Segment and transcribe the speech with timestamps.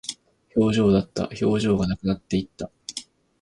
[0.55, 1.29] 表情だった。
[1.45, 2.71] 表情がなくなっていた。